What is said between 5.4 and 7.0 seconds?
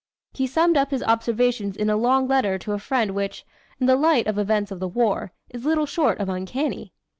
is little short of uncanny.